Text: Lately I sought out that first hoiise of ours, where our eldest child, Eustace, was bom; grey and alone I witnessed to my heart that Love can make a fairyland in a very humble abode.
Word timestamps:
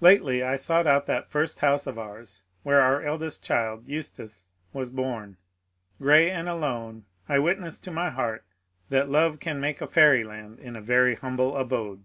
Lately 0.00 0.44
I 0.44 0.54
sought 0.54 0.86
out 0.86 1.06
that 1.06 1.26
first 1.28 1.58
hoiise 1.58 1.88
of 1.88 1.98
ours, 1.98 2.44
where 2.62 2.80
our 2.80 3.02
eldest 3.02 3.42
child, 3.42 3.88
Eustace, 3.88 4.46
was 4.72 4.90
bom; 4.90 5.38
grey 6.00 6.30
and 6.30 6.48
alone 6.48 7.04
I 7.28 7.40
witnessed 7.40 7.82
to 7.82 7.90
my 7.90 8.08
heart 8.10 8.44
that 8.90 9.10
Love 9.10 9.40
can 9.40 9.58
make 9.58 9.80
a 9.80 9.88
fairyland 9.88 10.60
in 10.60 10.76
a 10.76 10.80
very 10.80 11.16
humble 11.16 11.56
abode. 11.56 12.04